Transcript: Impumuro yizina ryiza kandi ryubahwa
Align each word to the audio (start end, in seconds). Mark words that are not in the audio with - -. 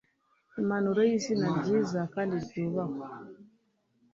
Impumuro 0.59 1.01
yizina 1.09 1.47
ryiza 1.59 1.99
kandi 2.13 2.35
ryubahwa 2.45 3.05